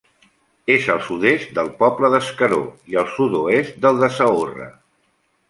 [0.75, 2.59] És al sud-est del poble d'Escaró
[2.95, 4.69] i al sud-oest del de Saorra.